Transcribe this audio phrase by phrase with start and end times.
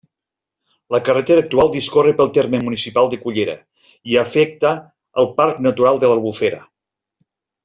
[0.93, 3.55] La carretera actual discorre pel terme municipal de Cullera,
[4.15, 4.73] i afecta
[5.25, 6.65] el Parc Natural de l'Albufera.